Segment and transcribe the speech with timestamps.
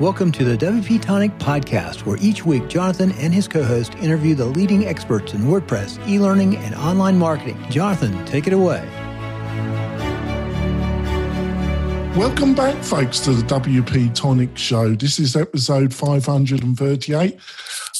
[0.00, 4.34] Welcome to the WP Tonic podcast, where each week Jonathan and his co host interview
[4.34, 7.64] the leading experts in WordPress, e learning, and online marketing.
[7.70, 8.84] Jonathan, take it away.
[12.16, 14.96] Welcome back, folks, to the WP Tonic Show.
[14.96, 17.38] This is episode 538.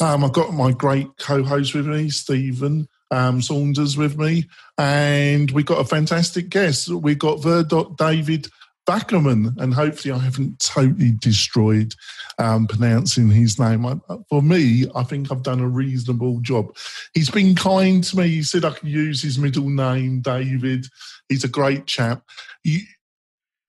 [0.01, 4.49] Um, I've got my great co host with me, Stephen um, Saunders, with me,
[4.79, 6.89] and we've got a fantastic guest.
[6.89, 8.49] We've got Verdot David
[8.87, 11.95] Backerman, and hopefully I haven't totally destroyed
[12.39, 13.87] um, pronouncing his name.
[13.87, 13.97] I,
[14.29, 16.77] for me, I think I've done a reasonable job.
[17.15, 18.29] He's been kind to me.
[18.29, 20.87] He said I could use his middle name, David.
[21.29, 22.23] He's a great chap.
[22.63, 22.81] You,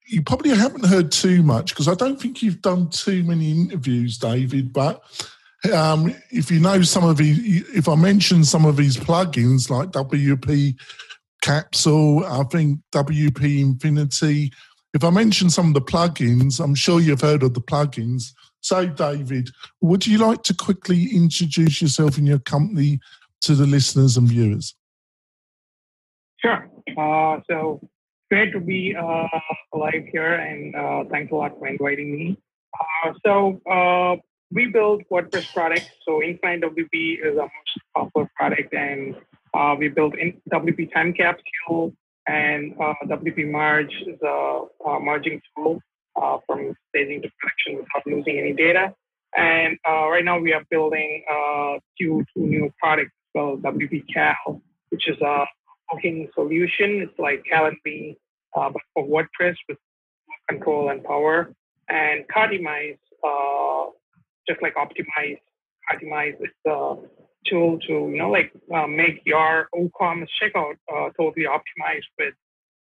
[0.08, 4.18] you probably haven't heard too much because I don't think you've done too many interviews,
[4.18, 4.74] David.
[4.74, 5.02] But
[5.74, 7.40] um, if you know some of his,
[7.74, 10.76] if I mention some of his plugins like WP
[11.42, 14.52] Capsule, I think WP Infinity
[14.96, 18.32] if I mention some of the plugins, I'm sure you've heard of the plugins.
[18.62, 19.50] So, David,
[19.82, 23.00] would you like to quickly introduce yourself and your company
[23.42, 24.74] to the listeners and viewers?
[26.38, 26.70] Sure.
[26.98, 27.82] Uh, so,
[28.32, 29.28] great to be uh,
[29.74, 32.38] live here, and uh, thanks a lot for inviting me.
[32.80, 34.16] Uh, so, uh,
[34.52, 35.90] we build WordPress products.
[36.08, 39.16] So, Infinite WP is our most popular product, and
[39.54, 41.94] uh, we built in WP Time Capsule,
[42.28, 45.80] and uh, WP Merge is a, a merging tool
[46.22, 48.94] uh, from staging to production without losing any data.
[49.38, 54.62] And uh, right now we are building uh, two, two new products called WP Cal,
[54.90, 55.46] which is a
[55.92, 57.02] booking solution.
[57.02, 58.16] It's like Calendly,
[58.56, 59.78] uh, but for WordPress with
[60.50, 61.54] control and power.
[61.90, 63.92] And Cartimize, uh,
[64.48, 65.40] just like Optimize,
[65.92, 67.08] Cartimize is the
[67.50, 72.34] tool to you know like uh, make your WooCommerce checkout uh, totally optimized with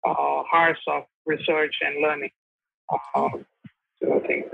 [0.07, 2.31] uh, hours of research and learning.
[2.93, 3.29] Uh,
[4.03, 4.47] so I think.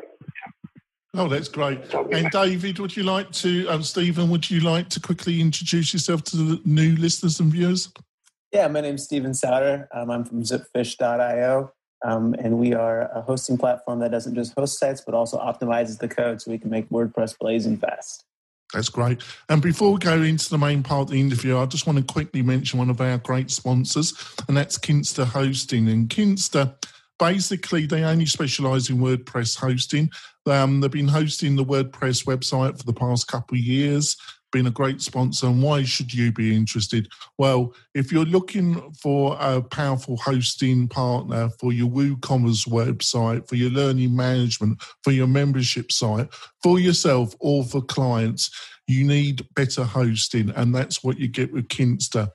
[1.14, 1.92] Oh, that's great.
[1.92, 6.22] And David, would you like to, um, Stephen, would you like to quickly introduce yourself
[6.24, 7.92] to the new listeners and viewers?
[8.52, 9.88] Yeah, my name's Stephen Souter.
[9.92, 11.72] Um, I'm from zipfish.io.
[12.02, 15.98] Um, and we are a hosting platform that doesn't just host sites, but also optimizes
[15.98, 18.24] the code so we can make WordPress blazing fast.
[18.72, 19.22] That's great.
[19.48, 22.12] And before we go into the main part of the interview, I just want to
[22.12, 24.14] quickly mention one of our great sponsors,
[24.46, 25.88] and that's Kinsta Hosting.
[25.88, 26.74] And Kinsta,
[27.18, 30.10] basically, they only specialize in WordPress hosting.
[30.46, 34.16] Um, they've been hosting the WordPress website for the past couple of years
[34.50, 35.46] been a great sponsor.
[35.46, 37.08] And why should you be interested?
[37.38, 43.70] Well, if you're looking for a powerful hosting partner for your WooCommerce website, for your
[43.70, 46.28] learning management, for your membership site,
[46.62, 48.50] for yourself or for clients,
[48.86, 50.50] you need better hosting.
[50.50, 52.30] And that's what you get with Kinsta.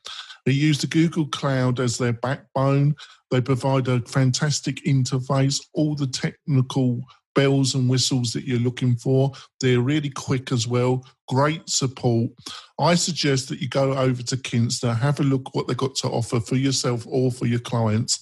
[0.45, 2.95] They use the Google Cloud as their backbone.
[3.31, 7.01] They provide a fantastic interface, all the technical
[7.35, 9.31] bells and whistles that you're looking for.
[9.59, 11.05] They're really quick as well.
[11.27, 12.31] Great support.
[12.79, 16.07] I suggest that you go over to Kinsta, have a look what they've got to
[16.07, 18.19] offer for yourself or for your clients.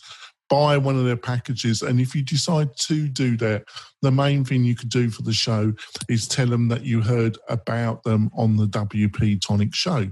[0.49, 1.81] Buy one of their packages.
[1.81, 3.63] And if you decide to do that,
[4.01, 5.73] the main thing you can do for the show
[6.09, 10.11] is tell them that you heard about them on the WP Tonic show.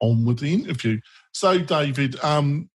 [0.00, 1.00] On with the interview.
[1.32, 2.68] So, David, um,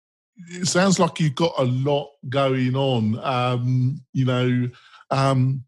[0.50, 3.20] it sounds like you've got a lot going on.
[3.20, 4.70] Um, you know,
[5.10, 5.64] um,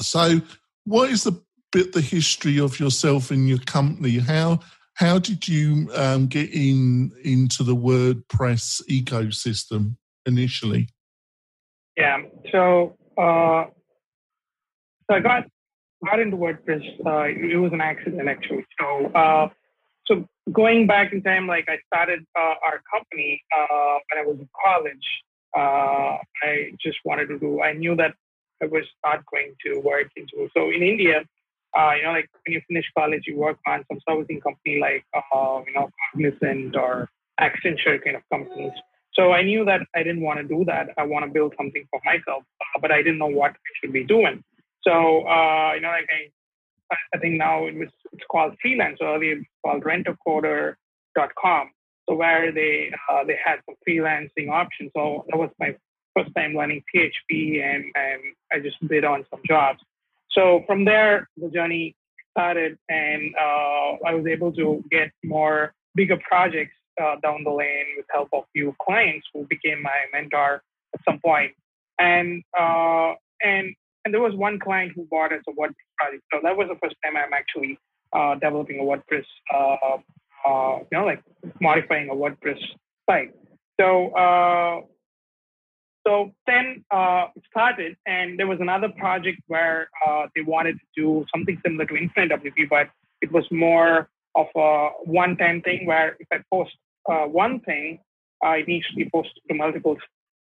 [0.00, 0.40] so,
[0.84, 1.40] what is the
[1.72, 4.18] bit the history of yourself and your company?
[4.18, 4.60] How
[4.94, 10.88] how did you um, get in into the WordPress ecosystem initially?
[11.96, 12.22] Yeah,
[12.52, 13.66] so uh,
[15.08, 15.44] so I got
[16.04, 16.84] got into WordPress.
[17.04, 18.64] Uh, it was an accident actually.
[18.80, 19.48] So uh,
[20.06, 24.38] so going back in time, like I started uh, our company uh, when I was
[24.38, 25.06] in college.
[25.56, 27.62] Uh, I just wanted to do.
[27.62, 28.14] I knew that
[28.62, 30.48] I was not going to work into.
[30.56, 31.22] So in India,
[31.76, 35.04] uh, you know, like when you finish college, you work on some servicing company like,
[35.14, 37.08] uh, you know, Cognizant or
[37.40, 38.72] Accenture kind of companies.
[39.14, 40.88] So I knew that I didn't want to do that.
[40.98, 43.92] I want to build something for myself, uh, but I didn't know what I should
[43.92, 44.42] be doing.
[44.82, 48.98] So, uh, you know, like I, I think now it was, it's called freelance.
[49.00, 51.70] Earlier it was called rentacoder.com.
[52.08, 54.90] So where they, uh, they had some freelancing options.
[54.94, 55.74] So that was my
[56.16, 58.22] first time learning PHP and, and
[58.52, 59.80] I just bid on some jobs.
[60.30, 61.94] So from there, the journey
[62.30, 67.86] started and uh, I was able to get more bigger projects uh, down the lane
[67.96, 70.62] with help of few clients who became my mentor
[70.94, 71.52] at some point.
[71.98, 73.74] And, uh, and,
[74.04, 76.22] and there was one client who bought us a WordPress project.
[76.32, 77.78] So that was the first time I'm actually
[78.12, 79.98] uh, developing a WordPress, uh,
[80.48, 81.22] uh, you know, like
[81.60, 82.58] modifying a WordPress
[83.08, 83.32] site.
[83.80, 84.86] So
[86.06, 90.86] so then uh, it started, and there was another project where uh, they wanted to
[90.96, 92.88] do something similar to Infinite WP, but
[93.20, 96.72] it was more of a one-time thing where if I post
[97.10, 98.00] uh, one thing,
[98.42, 99.96] it needs to be posted to multiple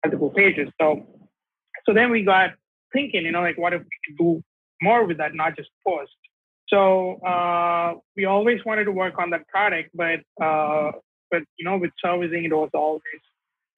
[0.04, 0.68] multiple pages.
[0.80, 1.06] So,
[1.86, 2.50] so then we got
[2.92, 4.42] thinking, you know, like what if we could do
[4.80, 6.12] more with that, not just post.
[6.68, 10.92] So uh, we always wanted to work on that product, but uh,
[11.30, 13.02] but you know, with servicing, it was always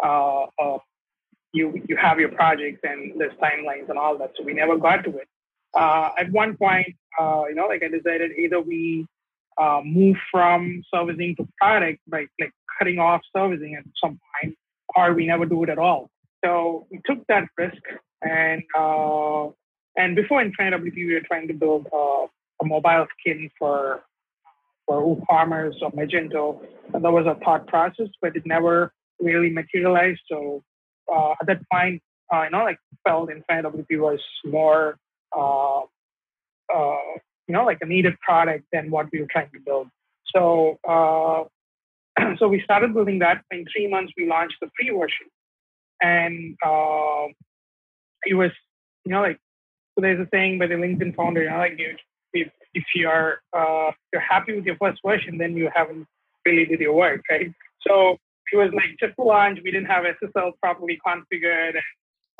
[0.03, 0.47] uh,
[1.55, 4.33] you you have your projects and there's timelines and all that.
[4.37, 5.29] So we never got to it.
[5.75, 9.07] Uh, at one point, uh, you know, like I decided either we
[9.57, 14.57] uh, move from servicing to product by like cutting off servicing at some point,
[14.97, 16.11] or we never do it at all.
[16.45, 17.83] So we took that risk,
[18.23, 19.47] and uh,
[19.97, 24.03] and before in WP, we were trying to build a mobile skin for
[24.87, 26.61] for WooCommerce or Magento.
[26.93, 30.21] And that was a thought process, but it never really materialized.
[30.29, 30.63] So
[31.13, 32.03] uh, at that point,
[32.33, 34.97] uh, you know, like felt Infinite WP was more,
[35.37, 36.97] uh, uh,
[37.47, 39.89] you know, like a needed product than what we were trying to build.
[40.35, 41.45] So, uh,
[42.39, 43.43] so we started building that.
[43.51, 45.27] In three months, we launched the free version,
[46.03, 47.27] and uh,
[48.25, 48.51] it was,
[49.05, 49.39] you know, like
[49.95, 50.03] so.
[50.03, 51.99] There's a saying by the LinkedIn founder, you know, like if
[52.33, 56.07] if, if you're uh, you're happy with your first version, then you haven't
[56.45, 57.53] really did your work, right?
[57.87, 58.19] So
[58.53, 59.59] it was like just launch.
[59.65, 61.77] We didn't have SSL properly configured,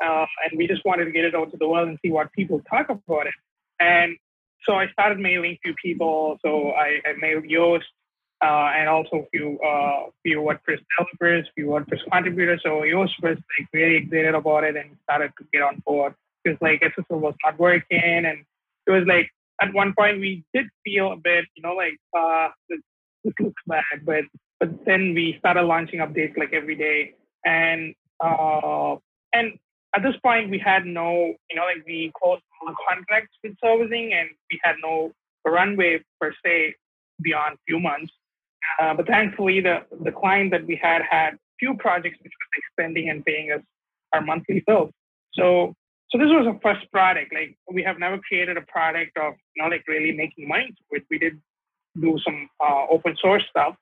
[0.05, 2.31] uh, and we just wanted to get it out to the world and see what
[2.31, 3.33] people talk about it.
[3.79, 4.17] And
[4.67, 6.37] so I started mailing few people.
[6.43, 7.83] So I, I mailed Yoast
[8.43, 12.61] uh, and also a few uh, few WordPress developers, few WordPress contributors.
[12.63, 16.13] So Yoast was like really excited about it and started to get on board
[16.43, 18.25] because like SSL was not working, and
[18.87, 19.29] it was like
[19.61, 22.79] at one point we did feel a bit, you know, like uh, this,
[23.23, 24.25] this looks bad, but
[24.59, 27.15] but then we started launching updates like every day,
[27.45, 27.93] and
[28.23, 28.95] uh,
[29.33, 29.57] and
[29.95, 34.13] at this point we had no, you know, like we closed all contracts with servicing,
[34.13, 35.11] and we had no
[35.45, 36.75] runway per se
[37.21, 38.11] beyond few months.
[38.81, 43.09] Uh, but thankfully, the the client that we had had few projects which was extending
[43.09, 43.61] and paying us
[44.13, 44.91] our monthly bills.
[45.33, 45.73] So
[46.09, 47.33] so this was a first product.
[47.33, 51.03] Like we have never created a product of you know like really making money with.
[51.09, 51.41] We did
[51.99, 53.75] do some uh, open source stuff,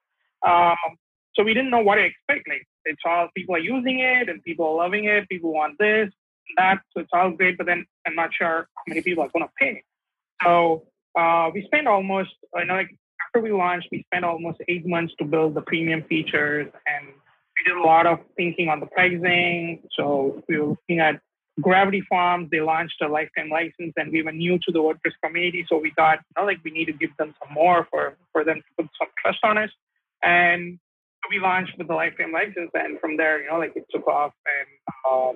[0.48, 0.98] um,
[1.36, 2.48] so we didn't know what to expect.
[2.48, 5.28] Like it's all people are using it and people are loving it.
[5.30, 6.10] People want this,
[6.58, 6.80] that.
[6.94, 9.52] So it's all great, but then I'm not sure how many people are going to
[9.60, 9.84] pay.
[10.44, 10.84] So
[11.18, 12.96] uh, we spent almost, you know, like
[13.28, 17.64] after we launched, we spent almost eight months to build the premium features, and we
[17.66, 19.82] did a lot of thinking on the pricing.
[19.98, 21.20] So we were looking at
[21.62, 22.50] Gravity Forms.
[22.52, 25.92] They launched a lifetime license, and we were new to the WordPress community, so we
[25.96, 28.84] thought, you know, like we need to give them some more for for them to
[28.84, 29.70] put some trust on us.
[30.24, 30.80] And
[31.30, 34.34] we launched with the lifetime license, and from there, you know, like it took off,
[34.58, 34.70] and
[35.10, 35.30] uh,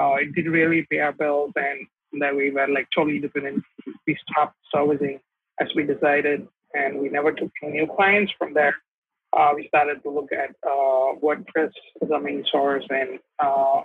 [0.00, 1.86] uh, it did really pay our bills, and
[2.20, 3.62] then we were like totally dependent.
[4.06, 5.20] We stopped servicing
[5.60, 8.76] as we decided, and we never took any new clients from there.
[9.36, 11.72] Uh, we started to look at uh, WordPress
[12.02, 13.82] as a main source, and uh,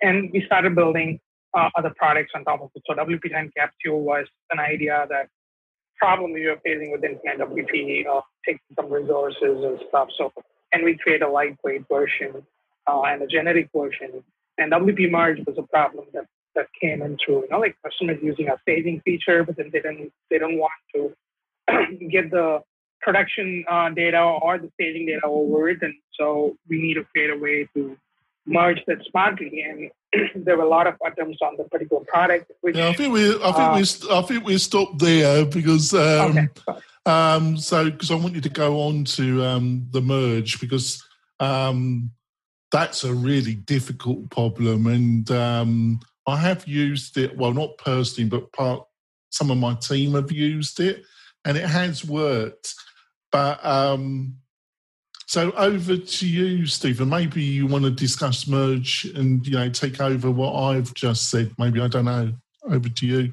[0.00, 1.20] and we started building
[1.54, 2.82] uh, other products on top of it.
[2.86, 5.28] So WP Time Capsule was an idea that
[6.02, 10.08] problem you're facing with Infinite WP, uh, taking some resources and stuff.
[10.18, 10.32] So,
[10.72, 12.44] and we create a lightweight version
[12.88, 14.24] uh, and a generic version.
[14.58, 16.26] And WP merge was a problem that,
[16.56, 19.80] that came in through, you know, like customers using a staging feature, but then they
[19.80, 21.14] didn't, they don't want to
[22.10, 22.60] get the
[23.00, 25.92] production uh, data or the staging data overwritten.
[26.18, 27.96] So we need to create a way to
[28.46, 29.90] merge that smartly.
[30.34, 32.52] And there were a lot of attempts on the particular product.
[32.60, 35.94] Which, yeah, I think we, I think uh, we, I think we stopped there because.
[35.94, 36.78] Um, okay.
[37.04, 41.02] Um, so, because I want you to go on to um, the merge because
[41.40, 42.12] um,
[42.70, 47.36] that's a really difficult problem, and um, I have used it.
[47.36, 48.86] Well, not personally, but part
[49.30, 51.02] some of my team have used it,
[51.44, 52.74] and it has worked.
[53.32, 54.36] But um,
[55.32, 57.08] so over to you, Stephen.
[57.08, 61.54] Maybe you want to discuss merge and you know take over what I've just said.
[61.56, 62.34] Maybe I don't know.
[62.64, 63.32] Over to you.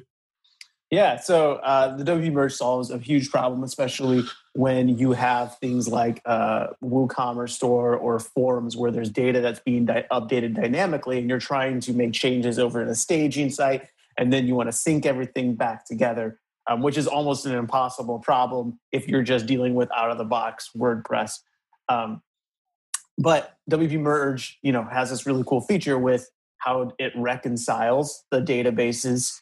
[0.90, 5.88] Yeah, so uh, the WP merge solves a huge problem, especially when you have things
[5.88, 11.28] like uh, WooCommerce store or forums where there's data that's being di- updated dynamically, and
[11.28, 14.72] you're trying to make changes over in a staging site, and then you want to
[14.72, 19.74] sync everything back together, um, which is almost an impossible problem if you're just dealing
[19.74, 21.40] with out of the box WordPress.
[21.90, 22.22] Um,
[23.18, 28.40] but WP Merge, you know, has this really cool feature with how it reconciles the
[28.40, 29.40] databases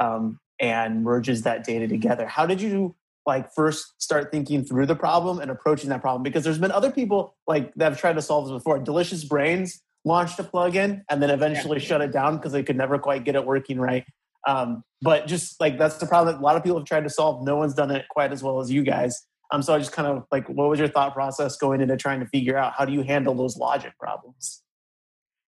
[0.00, 2.26] um, and merges that data together.
[2.26, 2.94] How did you
[3.26, 6.22] like first start thinking through the problem and approaching that problem?
[6.22, 8.78] Because there's been other people like that have tried to solve this before.
[8.78, 11.84] Delicious Brains launched a plugin and then eventually yeah.
[11.84, 14.04] shut it down because they could never quite get it working right.
[14.46, 17.10] Um, but just like that's the problem that a lot of people have tried to
[17.10, 17.44] solve.
[17.44, 19.26] No one's done it quite as well as you guys.
[19.50, 22.20] Um, so I just kind of like, what was your thought process going into trying
[22.20, 24.62] to figure out how do you handle those logic problems?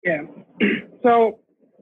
[0.05, 0.23] Yeah.
[1.03, 1.39] So,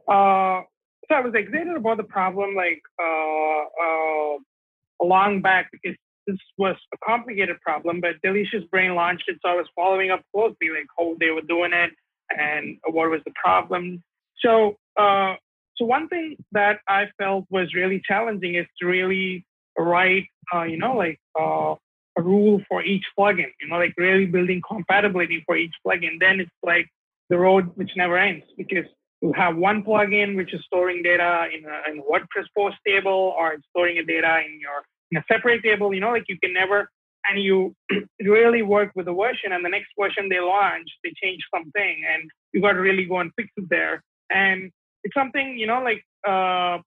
[0.06, 0.62] uh,
[1.08, 5.96] so I was excited about the problem like uh, uh, long back because
[6.28, 10.20] this was a complicated problem, but Delicious Brain launched it, so I was following up
[10.32, 11.90] closely, like how they were doing it
[12.30, 14.04] and what was the problem.
[14.38, 15.34] So, uh,
[15.76, 19.46] so one thing that I felt was really challenging is to really
[19.76, 21.74] write, uh, you know, like uh,
[22.18, 23.50] a rule for each plugin.
[23.60, 26.20] You know, like really building compatibility for each plugin.
[26.20, 26.88] Then it's like
[27.30, 28.84] the road which never ends because
[29.22, 33.34] you have one plugin which is storing data in a, in a WordPress post table
[33.38, 35.94] or it's storing a data in your in a separate table.
[35.94, 36.88] You know, like you can never
[37.28, 37.74] and you
[38.20, 42.30] really work with the version and the next version they launch, they change something and
[42.52, 44.02] you got to really go and fix it there.
[44.30, 44.70] And
[45.04, 46.78] it's something, you know, like uh,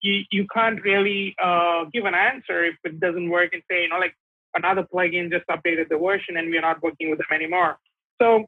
[0.00, 3.88] you, you can't really uh, give an answer if it doesn't work and say, you
[3.88, 4.14] know, like
[4.58, 7.78] another plugin just updated the version and we're not working with them anymore.
[8.20, 8.46] So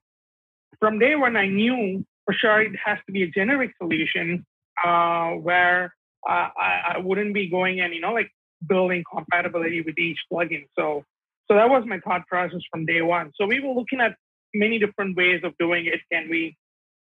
[0.79, 4.45] from day one, I knew for sure it has to be a generic solution
[4.85, 5.95] uh, where
[6.27, 8.31] I, I, wouldn't be going and, you know, like
[8.67, 10.67] building compatibility with each plugin.
[10.79, 11.05] So,
[11.49, 13.33] so that was my thought process from day one.
[13.37, 14.17] So we were looking at
[14.55, 16.01] many different ways of doing it.
[16.13, 16.57] Can we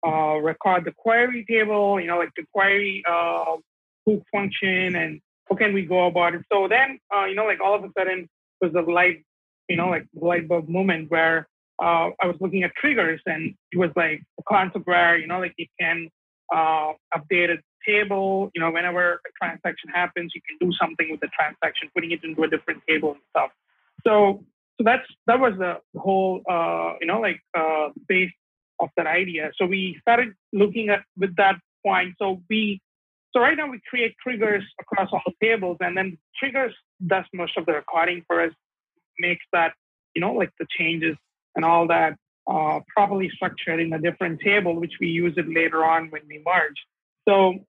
[0.05, 3.55] uh, record the query table, you know, like the query uh,
[4.05, 6.43] hook function, and how can we go about it?
[6.51, 8.29] So then, uh, you know, like all of a sudden
[8.61, 9.23] was the light,
[9.67, 11.47] you know, like light bulb moment where
[11.81, 15.39] uh, I was looking at triggers, and it was like a concept where you know,
[15.39, 16.09] like you can
[16.53, 18.49] uh, update a table.
[18.55, 22.23] You know, whenever a transaction happens, you can do something with the transaction, putting it
[22.23, 23.51] into a different table and stuff.
[24.05, 24.43] So,
[24.77, 28.31] so that's that was the whole, uh, you know, like uh, base
[28.79, 29.51] of that idea.
[29.55, 32.15] So we started looking at with that point.
[32.19, 32.81] So we
[33.37, 36.73] so right now we create triggers across all tables, and then triggers
[37.05, 38.51] does most of the recording for us,
[39.19, 39.73] makes that
[40.15, 41.15] you know like the changes
[41.55, 42.17] and all that
[42.49, 46.41] uh, properly structured in a different table, which we use it later on when we
[46.43, 46.79] merge.
[47.29, 47.59] So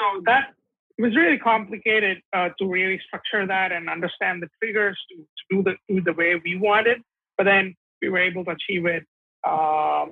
[0.00, 0.54] so that
[0.98, 5.42] it was really complicated uh, to really structure that and understand the triggers to, to
[5.50, 7.00] do the do the way we wanted.
[7.38, 9.04] But then we were able to achieve it
[9.46, 10.06] uh,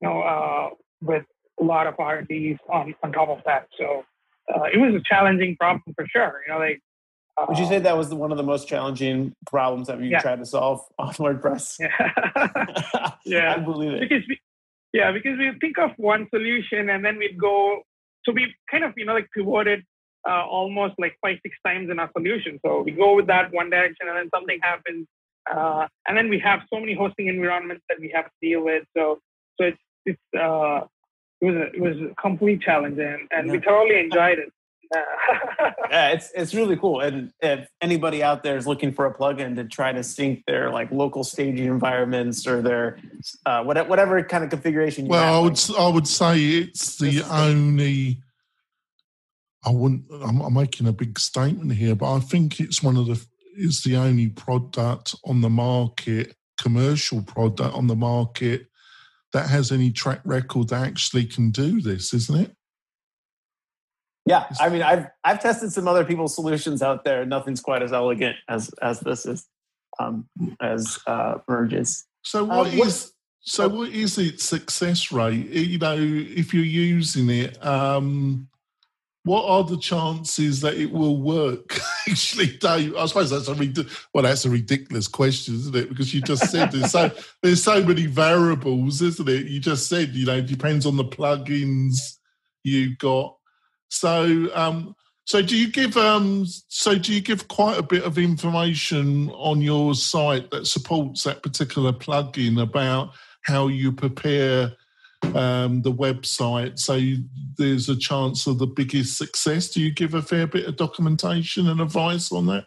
[0.00, 0.70] you know, uh,
[1.02, 1.24] with
[1.60, 3.68] a lot of R&Ds on, on top of that.
[3.78, 4.04] So
[4.54, 6.42] uh, it was a challenging problem for sure.
[6.46, 6.80] You know, like.
[7.48, 10.20] Would you say that was one of the most challenging problems that you yeah.
[10.20, 11.80] tried to solve on WordPress?
[11.80, 13.54] Yeah, yeah.
[13.56, 14.00] I believe it.
[14.08, 14.38] Because we,
[14.92, 17.82] yeah, because we think of one solution and then we'd go.
[18.24, 19.82] So we kind of you know like pivoted
[20.28, 22.60] uh, almost like five six times in our solution.
[22.64, 25.08] So we go with that one direction and then something happens
[25.50, 28.84] uh, and then we have so many hosting environments that we have to deal with.
[28.96, 29.18] So,
[29.60, 30.80] so it's, it's, uh,
[31.40, 34.52] it was a, it was a complete challenge and, and we thoroughly enjoyed it.
[35.90, 37.00] yeah, it's it's really cool.
[37.00, 40.70] And if anybody out there is looking for a plugin to try to sync their
[40.70, 42.98] like local staging environments or their
[43.46, 45.08] uh, whatever, whatever kind of configuration.
[45.08, 48.22] well, have, I would like, I would say it's the only.
[49.64, 50.04] I wouldn't.
[50.22, 53.24] I'm, I'm making a big statement here, but I think it's one of the
[53.56, 58.66] is the only product on the market, commercial product on the market
[59.34, 62.56] that has any track record that actually can do this, isn't it?
[64.26, 67.26] Yeah, I mean, I've I've tested some other people's solutions out there.
[67.26, 69.46] Nothing's quite as elegant as as this is,
[69.98, 70.26] um,
[70.62, 72.06] as uh, merges.
[72.22, 75.50] So what um, is so what is its success rate?
[75.50, 78.48] You know, if you're using it, um,
[79.24, 81.78] what are the chances that it will work?
[82.08, 85.88] Actually, Dave, I suppose that's a well, that's a ridiculous question, isn't it?
[85.88, 87.10] Because you just said there's so
[87.42, 89.46] there's so many variables, isn't it?
[89.46, 92.18] You just said you know it depends on the plugins
[92.64, 93.36] you got.
[93.88, 98.18] So, um, so do you give um, so do you give quite a bit of
[98.18, 103.12] information on your site that supports that particular plugin about
[103.42, 104.72] how you prepare?
[105.34, 107.00] Um, the website, so
[107.56, 109.68] there's a chance of the biggest success.
[109.68, 112.66] Do you give a fair bit of documentation and advice on that?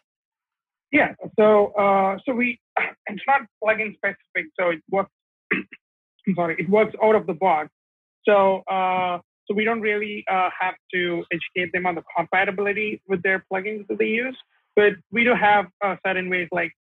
[0.92, 1.14] Yeah.
[1.38, 2.60] So uh, so we
[3.08, 5.12] it's not plugin specific, so it works.
[5.54, 7.70] I'm sorry, it works out of the box.
[8.28, 13.22] So uh, so we don't really uh, have to educate them on the compatibility with
[13.24, 14.38] their plugins that they use,
[14.76, 16.74] but we do have uh, certain ways, like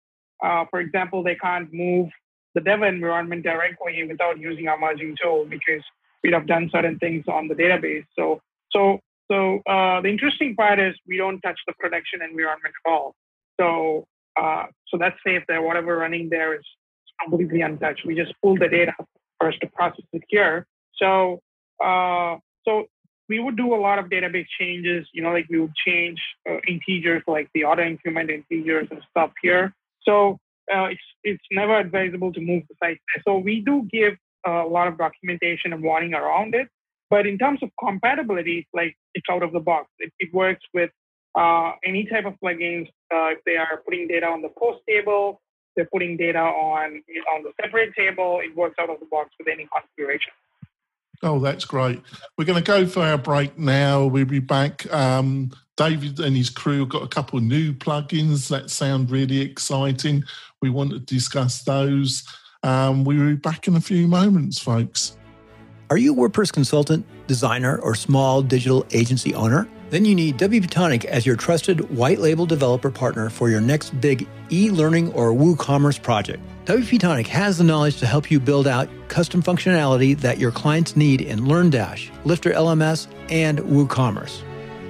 [0.44, 2.10] uh, for example, they can't move
[2.56, 5.84] the dev environment directly without using our merging tool because
[6.24, 8.06] we'd have done certain things on the database.
[8.18, 8.40] So,
[8.72, 13.14] so, so uh, the interesting part is we don't touch the production environment at all.
[13.60, 14.06] So,
[14.40, 15.62] uh, so that's safe there.
[15.62, 16.64] Whatever running there is
[17.22, 18.06] completely untouched.
[18.06, 18.94] We just pull the data
[19.40, 20.66] first to process it here.
[20.96, 21.42] So,
[21.84, 22.86] uh, so
[23.28, 25.08] we would do a lot of database changes.
[25.14, 26.20] You know, like we would change
[26.50, 29.74] uh, integers, like the auto increment integers and stuff here.
[30.04, 30.38] So
[30.74, 33.00] uh, it's it's never advisable to move the site.
[33.28, 36.68] So we do give a lot of documentation and warning around it.
[37.10, 39.90] But in terms of compatibility, like it's out of the box.
[40.00, 40.92] It, it works with
[41.36, 42.88] uh, any type of plugins.
[43.14, 45.42] Uh, if they are putting data on the post table,
[45.76, 47.04] they're putting data on
[47.36, 48.40] on the separate table.
[48.44, 50.32] It works out of the box with any configuration.
[51.24, 52.02] Oh, that's great.
[52.38, 54.06] We're going to go for our break now.
[54.06, 54.92] We'll be back.
[54.94, 60.24] Um, David and his crew have got a couple new plugins that sound really exciting.
[60.66, 62.24] We want to discuss those.
[62.64, 65.16] Um, we'll be back in a few moments, folks.
[65.92, 69.70] Are you a WordPress consultant, designer, or small digital agency owner?
[69.92, 73.92] Then you need WP Tonic as your trusted white label developer partner for your next
[74.02, 76.42] big e learning or WooCommerce project.
[76.66, 80.96] WP Tonic has the knowledge to help you build out custom functionality that your clients
[80.96, 84.42] need in LearnDash, Lifter LMS, and WooCommerce.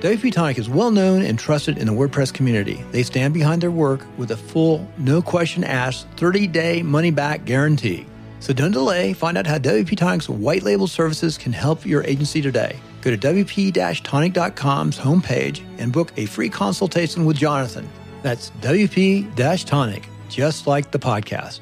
[0.06, 2.86] WP Tonic is well known and trusted in the WordPress community.
[2.92, 7.44] They stand behind their work with a full, no question asked, 30 day money back
[7.44, 8.06] guarantee.
[8.40, 9.14] So don't delay.
[9.14, 12.78] Find out how WP Tonic's white label services can help your agency today.
[13.02, 17.90] Go to WP-Tonic.com's homepage and book a free consultation with Jonathan.
[18.22, 21.62] That's WP-Tonic, just like the podcast.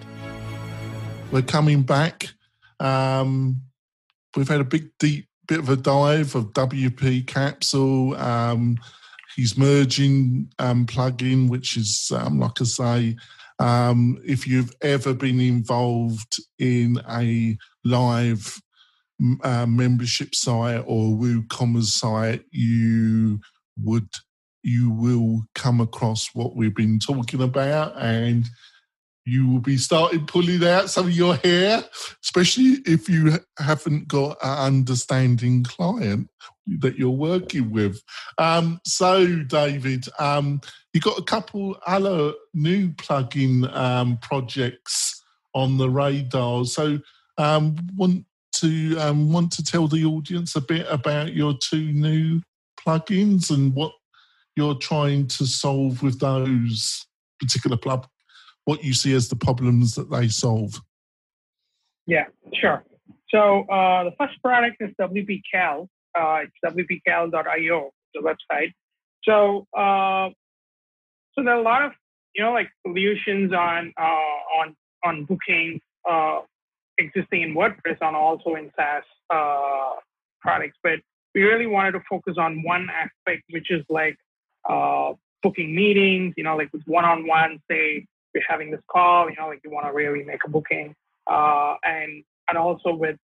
[1.31, 2.27] We're coming back.
[2.81, 3.61] Um,
[4.35, 8.15] we've had a big, deep bit of a dive of WP Capsule.
[8.15, 8.77] Um,
[9.35, 13.15] he's merging um, plugin, which is, um, like I say,
[13.59, 18.61] um, if you've ever been involved in a live
[19.43, 23.39] uh, membership site or WooCommerce site, you
[23.81, 24.09] would
[24.63, 28.45] you will come across what we've been talking about and
[29.25, 31.83] you will be starting pulling out some of your hair,
[32.23, 36.29] especially if you haven't got an understanding client
[36.79, 38.01] that you're working with.
[38.37, 40.61] Um, so, David, um,
[40.93, 46.65] you got a couple other new plugin um, projects on the radar.
[46.65, 46.99] So,
[47.37, 52.41] um, want to um, want to tell the audience a bit about your two new
[52.79, 53.93] plugins and what
[54.55, 57.05] you're trying to solve with those
[57.39, 58.07] particular plug
[58.65, 60.81] what you see as the problems that they solve.
[62.05, 62.83] Yeah, sure.
[63.29, 65.89] So uh, the first product is WP Cal.
[66.17, 68.71] Uh, it's wpcal.io, the website.
[69.23, 70.29] So uh,
[71.33, 71.91] so there are a lot of
[72.35, 76.41] you know like solutions on uh, on on booking uh,
[76.97, 79.95] existing in WordPress and also in SaaS uh,
[80.41, 80.99] products, but
[81.33, 84.17] we really wanted to focus on one aspect, which is like
[85.41, 86.35] booking meetings.
[86.37, 89.85] You know, like with one-on-one, say we're having this call, you know, like you want
[89.85, 90.95] to really make a booking,
[91.29, 93.17] uh, and and also with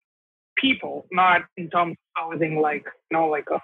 [0.58, 3.62] people, not in terms of housing like you know like a,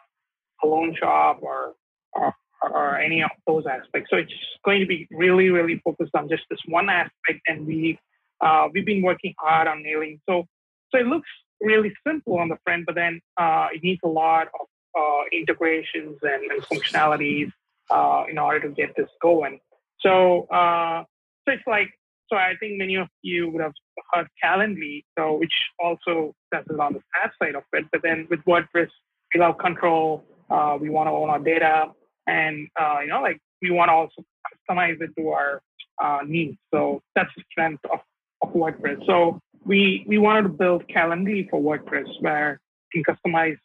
[0.63, 1.73] a loan shop or,
[2.13, 4.09] or or any of those aspects.
[4.09, 4.31] So it's
[4.63, 7.99] going to be really really focused on just this one aspect, and we
[8.41, 10.19] uh, we've been working hard on nailing.
[10.27, 10.45] So
[10.91, 11.29] so it looks
[11.61, 16.17] really simple on the front, but then uh, it needs a lot of uh, integrations
[16.21, 17.51] and, and functionalities
[17.89, 19.59] uh, in order to get this going.
[19.99, 21.03] So uh,
[21.45, 21.89] so it's like,
[22.31, 23.73] so I think many of you would have
[24.13, 27.85] heard Calendly, so which also does it on the SaaS side of it.
[27.91, 28.89] But then with WordPress,
[29.33, 30.23] we love control.
[30.49, 31.91] Uh, we want to own our data,
[32.27, 34.23] and uh, you know, like we want to also
[34.69, 35.61] customize it to our
[36.03, 36.57] uh, needs.
[36.73, 37.99] So that's the strength of,
[38.41, 39.05] of WordPress.
[39.05, 42.59] So we we wanted to build Calendly for WordPress, where
[42.93, 43.57] you can customize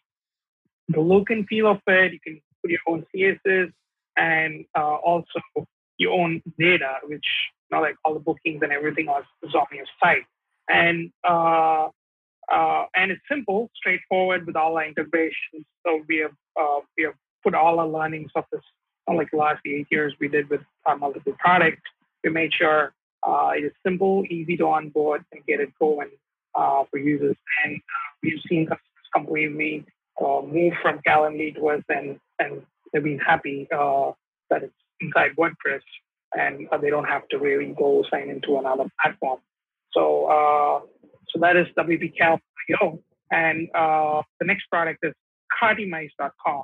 [0.89, 2.13] the look and feel of it.
[2.13, 3.73] You can put your own CSS,
[4.17, 5.41] and uh, also
[5.99, 7.27] your own data, which
[7.71, 9.07] know, like all the bookings and everything
[9.43, 10.25] is on your site.
[10.69, 11.89] And uh,
[12.51, 15.65] uh, and it's simple, straightforward with all our integrations.
[15.87, 18.63] So we have uh, we have put all our learnings of this,
[19.09, 21.83] like the last eight years we did with our multiple products.
[22.25, 22.93] We made sure
[23.27, 26.11] uh, it is simple, easy to onboard, and get it going
[26.55, 27.37] uh, for users.
[27.65, 29.85] And uh, we've seen customers completely
[30.21, 34.13] uh, move from Calendly to us, and and they've been happy uh,
[34.51, 35.83] that it's inside WordPress
[36.35, 39.41] and they don't have to really go sign into another platform.
[39.93, 40.81] So, uh,
[41.29, 43.01] so that is WPCal.io.
[43.33, 45.13] And uh, the next product is
[45.63, 46.63] Cartimize.com.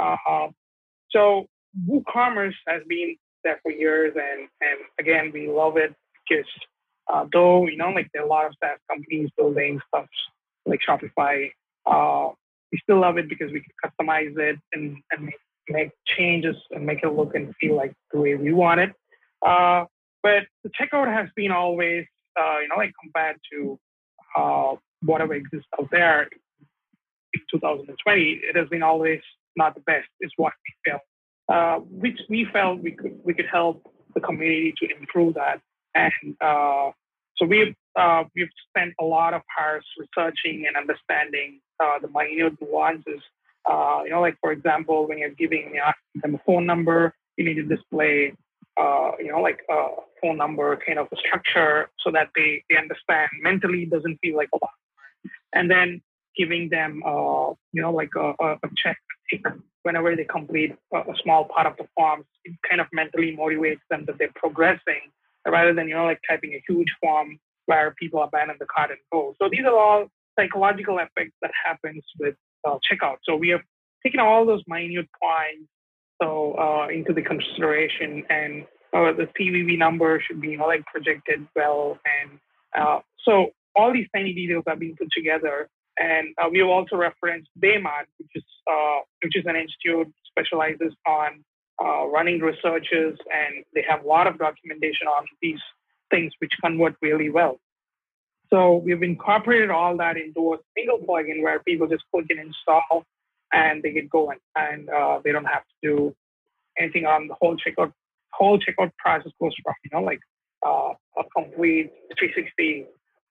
[0.00, 0.48] Uh,
[1.10, 1.46] so
[1.88, 5.94] WooCommerce has been there for years, and and again, we love it
[6.28, 6.46] because
[7.12, 10.06] uh, though you know, like there are a lot of SaaS companies building stuff
[10.66, 11.50] like Shopify,
[11.86, 12.30] uh,
[12.70, 15.34] we still love it because we can customize it and, and make
[15.70, 18.92] make changes and make it look and feel like the way we want it.
[19.46, 19.84] Uh,
[20.22, 22.04] but the checkout has been always,
[22.40, 23.78] uh, you know, like compared to
[24.36, 26.28] uh, whatever exists out there,
[27.34, 29.20] in 2020, it has been always
[29.56, 31.02] not the best, is what we felt.
[31.48, 33.82] Uh, which we felt we could we could help
[34.14, 35.60] the community to improve that.
[35.94, 36.90] And uh,
[37.36, 41.60] so we've uh, we've spent a lot of hours researching and understanding
[42.02, 43.22] the minute nuances.
[43.68, 45.78] Uh, you know, like for example, when you're giving
[46.22, 48.32] them a phone number, you need to display,
[48.80, 49.86] uh, you know, like a
[50.20, 54.48] phone number kind of a structure so that they, they understand mentally doesn't feel like
[54.54, 54.70] a lot.
[55.52, 56.00] And then
[56.36, 58.96] giving them, uh, you know, like a, a check
[59.82, 63.80] whenever they complete a, a small part of the forms, it kind of mentally motivates
[63.90, 65.02] them that they're progressing
[65.46, 68.98] rather than, you know, like typing a huge form where people abandon the cart and
[69.12, 69.34] go.
[69.40, 70.06] So these are all
[70.38, 72.34] psychological effects that happens with
[72.66, 73.16] uh, checkout.
[73.24, 73.60] So we have
[74.04, 75.68] taken all those minute points
[76.20, 81.98] so uh, into the consideration, and uh, the CVV number should be like projected well,
[82.20, 82.38] and
[82.76, 85.68] uh, so all these tiny details are being put together.
[86.00, 90.92] And uh, we have also referenced Baymard, which is uh, which is an institute specializes
[91.06, 91.44] on
[92.10, 95.60] running researches, and they have a lot of documentation on these
[96.10, 97.60] things which convert really well.
[98.50, 103.04] So we've incorporated all that into a single plugin where people just click and install
[103.52, 106.16] and they get going and uh, they don't have to do
[106.78, 107.92] anything on the whole checkout.
[108.32, 110.20] Whole checkout process goes from you know like
[110.64, 112.86] uh, a complete 360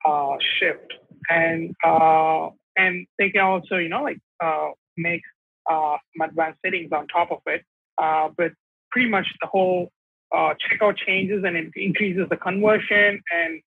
[0.06, 0.93] uh, shift,
[1.30, 5.21] and uh, and they can also you know like uh, make
[5.69, 7.63] uh, advanced settings on top of it.
[7.97, 8.51] but
[8.91, 9.91] pretty much the whole
[10.34, 13.62] checkout changes and it increases the conversion and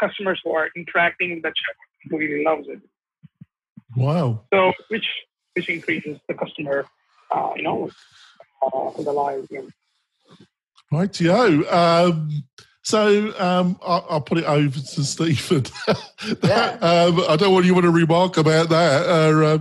[0.00, 2.80] customers who are interacting with the checkout really loves it.
[3.96, 4.44] Wow.
[4.52, 5.06] So which
[5.54, 6.86] which increases the customer,
[7.30, 7.90] uh, you know,
[8.64, 9.48] uh, the lives.
[10.92, 11.62] Right, yo.
[11.70, 12.44] Um,
[12.82, 15.64] so um, I'll, I'll, put it over to Stephen.
[16.42, 16.78] yeah.
[16.80, 19.06] um, I don't want you want to remark about that.
[19.06, 19.58] Uh,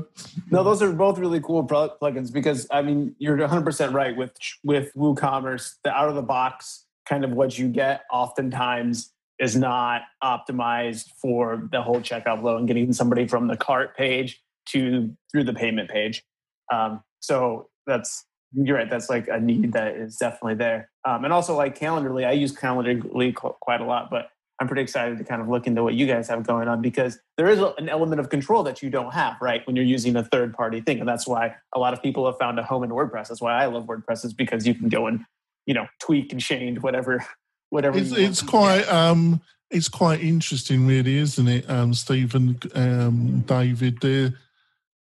[0.49, 4.31] no, those are both really cool plugins because I mean you're 100 percent right with
[4.63, 5.75] with WooCommerce.
[5.83, 11.67] The out of the box kind of what you get oftentimes is not optimized for
[11.71, 15.89] the whole checkout flow and getting somebody from the cart page to through the payment
[15.89, 16.23] page.
[16.71, 18.89] Um, so that's you're right.
[18.89, 20.89] That's like a need that is definitely there.
[21.05, 25.17] Um, and also like Calendly, I use Calendly quite a lot, but I'm pretty excited
[25.19, 27.87] to kind of look into what you guys have going on because there is an
[27.87, 29.65] element of control that you don't have, right?
[29.65, 30.99] When you're using a third party thing.
[30.99, 33.29] And that's why a lot of people have found a home in WordPress.
[33.29, 35.23] That's why I love WordPress is because you can go and,
[35.65, 37.25] you know, tweak and change whatever,
[37.69, 37.97] whatever.
[37.97, 41.69] It's, it's quite, um, it's quite interesting really, isn't it?
[41.69, 44.33] Um, Stephen, um, David, there,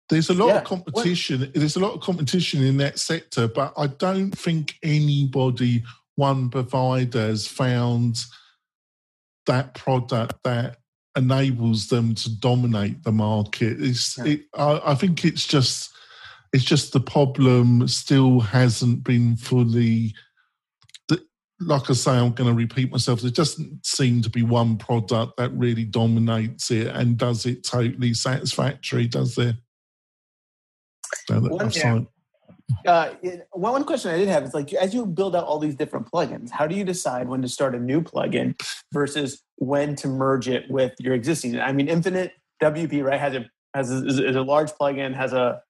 [0.08, 0.58] there's a lot yeah.
[0.58, 1.50] of competition.
[1.54, 5.84] There's a lot of competition in that sector, but I don't think anybody,
[6.16, 8.18] one provider, has found
[9.46, 10.78] that product that
[11.16, 13.80] enables them to dominate the market.
[13.80, 14.24] It's, yeah.
[14.24, 15.92] it, I, I think it's just,
[16.52, 20.14] it's just the problem still hasn't been fully
[21.60, 23.20] like I say, I'm going to repeat myself.
[23.20, 28.14] There doesn't seem to be one product that really dominates it and does it totally
[28.14, 29.58] satisfactory, does there?
[31.28, 32.00] one, yeah.
[32.86, 33.10] Uh,
[33.52, 36.50] one question I did have is like as you build out all these different plugins,
[36.50, 38.60] how do you decide when to start a new plugin
[38.92, 41.58] versus when to merge it with your existing?
[41.60, 45.62] I mean, Infinite WP right has a has a, is a large plugin, has a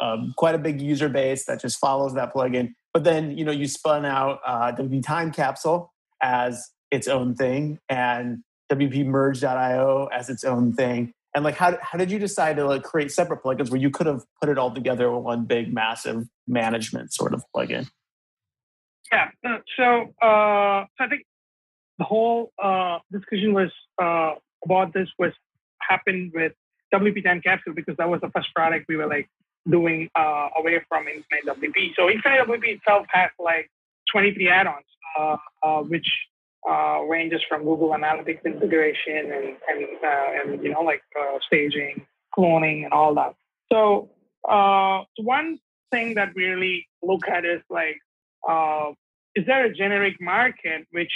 [0.00, 2.74] um, quite a big user base that just follows that plugin.
[2.92, 7.78] But then you know you spun out uh, WP Time Capsule as its own thing
[7.88, 11.12] and WP Merge.io as its own thing.
[11.34, 14.06] And like how, how did you decide to like create separate plugins where you could
[14.06, 17.88] have put it all together in one big massive management sort of plugin?
[19.12, 19.84] Yeah uh, so
[20.22, 21.22] uh, so i think
[21.98, 23.70] the whole uh, discussion was
[24.02, 25.32] uh, about this was
[25.80, 26.52] happened with
[26.94, 29.28] wp time capsule because that was the first product we were like
[29.68, 33.68] doing uh, away from infinite wp so infinite wp itself has like
[34.12, 34.84] 23 add-ons
[35.18, 36.06] uh, which
[36.68, 42.06] uh, ranges from Google Analytics integration and and, uh, and you know like uh, staging,
[42.36, 43.34] cloning, and all that.
[43.72, 44.10] So
[44.48, 45.58] uh, one
[45.90, 47.98] thing that we really look at is like,
[48.48, 48.90] uh,
[49.34, 51.12] is there a generic market which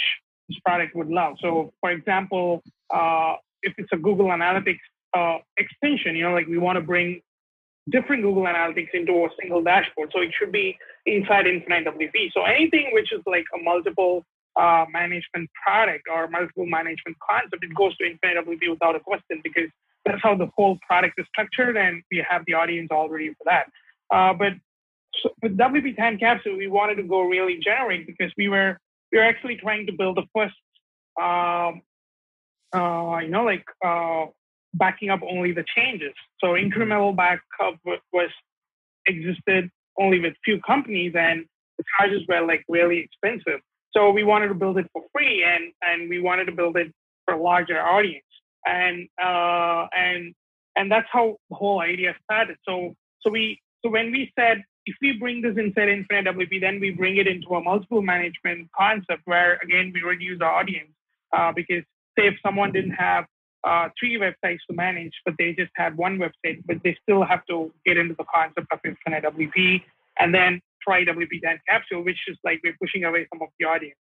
[0.49, 1.35] this product would love?
[1.41, 4.79] So for example, uh, if it's a Google Analytics
[5.57, 7.21] extension, you know, like we want to bring
[7.89, 10.11] different Google Analytics into a single dashboard.
[10.13, 12.31] So it should be inside Infinite WP.
[12.33, 14.25] So anything which is like a multiple
[14.59, 19.41] uh, management product or multiple management concept, it goes to Infinite WP without a question
[19.43, 19.69] because
[20.05, 23.43] that's how the whole product is structured and we have the audience all ready for
[23.45, 23.65] that.
[24.13, 24.53] Uh, but
[25.21, 28.77] so with WP Time Capsule, we wanted to go really generic because we were
[29.11, 30.55] we were actually trying to build the first,
[31.21, 31.81] um,
[32.73, 34.25] uh, you know, like uh,
[34.77, 36.13] backing up only the changes.
[36.39, 38.29] So incremental backup was
[39.07, 41.45] existed only with few companies, and
[41.77, 43.61] the charges were like really expensive.
[43.95, 46.91] So we wanted to build it for free, and and we wanted to build it
[47.25, 48.25] for a larger audience,
[48.65, 50.33] and uh, and
[50.75, 52.57] and that's how the whole idea started.
[52.67, 56.79] So so we so when we said if we bring this inside Infinite WP, then
[56.79, 60.91] we bring it into a multiple management concept where again we reduce the audience
[61.35, 61.83] uh, because
[62.17, 63.25] say if someone didn't have
[63.65, 67.45] uh, three websites to manage, but they just had one website, but they still have
[67.47, 69.81] to get into the concept of Infinite WP
[70.19, 73.65] and then try WP Time Capsule, which is like we're pushing away some of the
[73.65, 73.97] audience.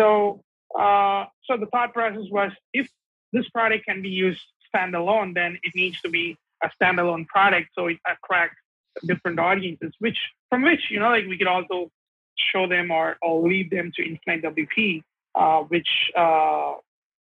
[0.00, 0.42] So,
[0.78, 2.88] uh, so the thought process was if
[3.32, 4.40] this product can be used
[4.74, 8.56] standalone, then it needs to be a standalone product so it attracts
[9.04, 11.90] different audiences, which from which you know like we could also
[12.52, 15.02] show them or, or lead them to Infinite WP,
[15.34, 16.74] uh, which uh,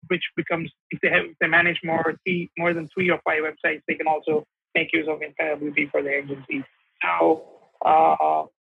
[0.08, 3.42] which becomes if they have if they manage more three, more than three or five
[3.44, 6.64] websites, they can also make use of Infinite WP for their agency.
[7.02, 7.44] So,
[7.86, 8.16] uh,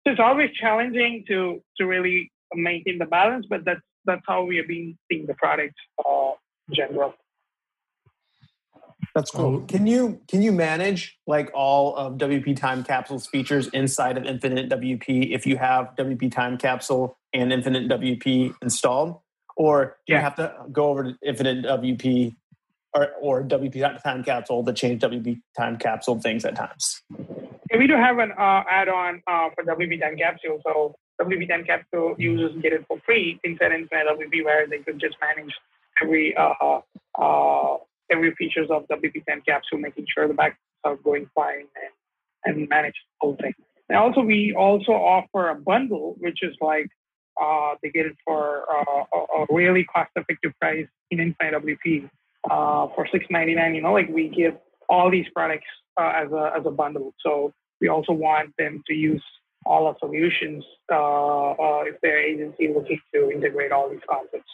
[0.04, 4.56] so it's always challenging to to really maintain the balance, but that's that's how we
[4.56, 6.32] have been seeing the product uh,
[6.68, 7.14] in general.
[9.14, 9.60] That's cool.
[9.62, 14.70] Can you can you manage like all of WP Time Capsule's features inside of Infinite
[14.70, 19.18] WP if you have WP Time Capsule and Infinite WP installed,
[19.56, 20.18] or do yeah.
[20.18, 22.34] you have to go over to Infinite WP
[22.94, 27.02] or or WP Time Capsule to change WP Time Capsule things at times?
[27.70, 31.64] Yeah, we do have an uh, add-on uh, for WP Time Capsule, so WP Time
[31.64, 35.52] Capsule users get it for free inside Infinite WP, where they could just manage
[36.02, 36.80] every uh,
[37.20, 37.76] uh
[38.12, 41.66] every features of WP Time capsule, making sure the backups are going fine
[42.44, 43.54] and, and manage the whole thing.
[43.88, 46.88] And also, we also offer a bundle, which is like
[47.40, 52.08] uh, they get it for uh, a, a, really cost-effective price in Infinite WP
[52.50, 53.74] uh, for six ninety nine.
[53.74, 54.54] You know, like we give
[54.88, 55.66] all these products
[56.00, 57.14] uh, as a as a bundle.
[57.24, 59.22] So we also want them to use
[59.64, 64.50] all our solutions uh, uh, if their agency looking to integrate all these concepts.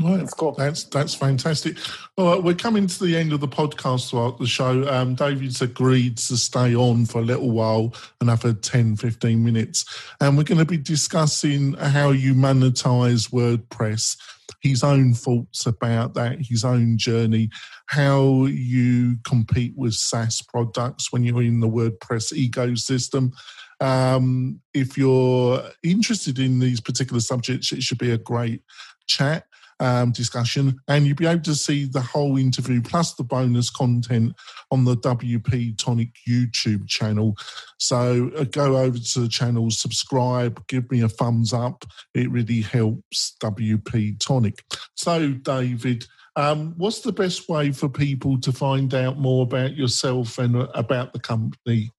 [0.00, 0.18] Right.
[0.18, 0.52] That's cool.
[0.52, 1.76] That's that's fantastic.
[2.16, 4.88] All right, we're coming to the end of the podcast throughout the show.
[4.88, 9.84] Um, David's agreed to stay on for a little while, another 10, 15 minutes.
[10.20, 14.16] And we're going to be discussing how you monetize WordPress,
[14.60, 17.50] his own thoughts about that, his own journey,
[17.86, 23.32] how you compete with SaaS products when you're in the WordPress ecosystem.
[23.80, 28.62] Um, if you're interested in these particular subjects, it should be a great
[29.08, 29.44] chat
[29.80, 34.34] um, discussion, and you'll be able to see the whole interview plus the bonus content
[34.70, 37.36] on the WP Tonic YouTube channel.
[37.78, 41.84] So uh, go over to the channel, subscribe, give me a thumbs up.
[42.14, 44.62] It really helps WP Tonic.
[44.94, 46.06] So, David.
[46.36, 50.68] Um, what's the best way for people to find out more about yourself and uh,
[50.72, 51.90] about the company?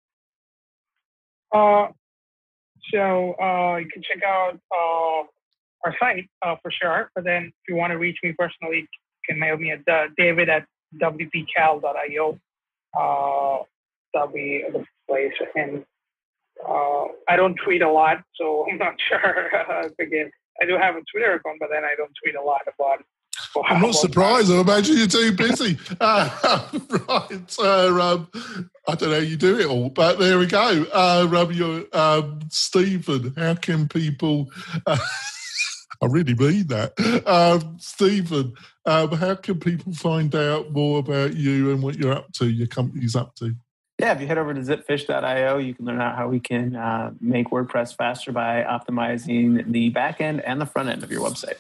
[1.54, 1.88] Uh,
[2.90, 5.28] so uh, you can check out uh,
[5.86, 7.10] our site uh, for sure.
[7.16, 8.88] But then if you want to reach me personally, you
[9.28, 10.66] can mail me at uh, david at
[11.02, 12.40] wpcal.io.
[13.00, 13.64] Uh,
[14.14, 15.34] that'll be the place.
[15.56, 15.84] And
[16.68, 19.50] uh, I don't tweet a lot, so I'm not sure.
[20.00, 23.04] Again, I do have a Twitter account, but then I don't tweet a lot about
[23.66, 24.52] I'm not surprised.
[24.52, 25.78] I imagine you're too busy.
[26.00, 26.30] Uh,
[27.08, 27.60] right.
[27.60, 28.28] Uh, um,
[28.88, 30.86] I don't know how you do it all, but there we go.
[30.94, 34.50] Uh, um, um, Stephen, how can people
[34.86, 34.98] uh,
[36.02, 36.94] I really mean that.
[37.26, 38.54] Um, Stephen,
[38.86, 42.68] um, how can people find out more about you and what you're up to, your
[42.68, 43.56] company's up to?
[44.00, 47.12] Yeah, if you head over to zipfish.io, you can learn out how we can uh,
[47.20, 51.58] make WordPress faster by optimizing the back end and the front end of your website.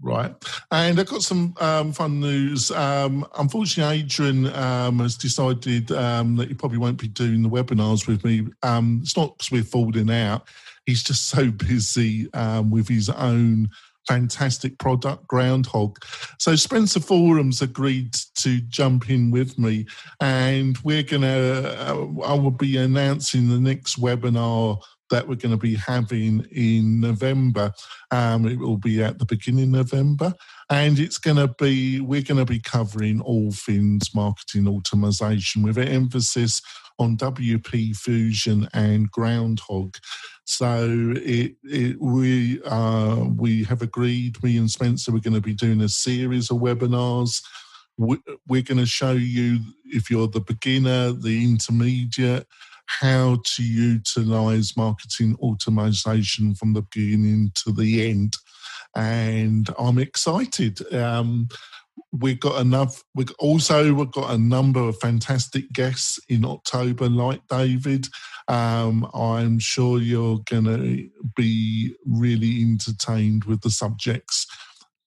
[0.00, 0.34] Right.
[0.70, 2.70] And I've got some um, fun news.
[2.70, 8.06] Um, unfortunately, Adrian um, has decided um, that he probably won't be doing the webinars
[8.06, 8.46] with me.
[8.62, 10.46] Um, it's not because we're falling out
[10.92, 13.66] he's just so busy um, with his own
[14.06, 15.96] fantastic product, Groundhogg.
[16.38, 19.86] So Spencer Forman's agreed to jump in with me,
[20.20, 21.62] and we're gonna.
[21.78, 27.00] Uh, I will be announcing the next webinar that we're going to be having in
[27.00, 27.72] November.
[28.10, 30.34] Um, it will be at the beginning of November,
[30.68, 35.78] and it's going to be we're going to be covering all things marketing automation with
[35.78, 36.60] an emphasis
[36.98, 39.96] on WP Fusion and Groundhogg.
[40.44, 44.42] So it, it we uh, we have agreed.
[44.42, 47.42] Me and Spencer we're going to be doing a series of webinars.
[47.98, 52.46] We're going to show you if you're the beginner, the intermediate,
[52.86, 58.34] how to utilize marketing automation from the beginning to the end.
[58.96, 60.92] And I'm excited.
[60.92, 61.48] Um,
[62.12, 63.02] we've got enough.
[63.14, 68.08] We also we've got a number of fantastic guests in October, like David.
[68.48, 74.46] Um, I'm sure you're going to be really entertained with the subjects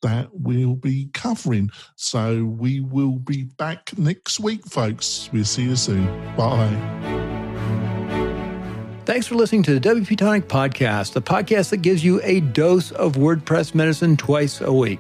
[0.02, 1.70] that we'll be covering.
[1.96, 5.30] So we will be back next week, folks.
[5.32, 6.06] We'll see you soon.
[6.36, 7.16] Bye.
[9.06, 12.92] Thanks for listening to the WP Tonic Podcast, the podcast that gives you a dose
[12.94, 15.00] of WordPress medicine twice a week.